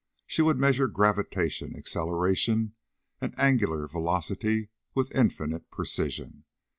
She 0.25 0.41
would 0.41 0.57
measure 0.57 0.87
gravitation, 0.87 1.75
acceleration 1.75 2.73
and 3.21 3.37
angular 3.37 3.87
velocity 3.87 4.69
with 4.95 5.11
infinite 5.11 5.69
precision. 5.69 6.43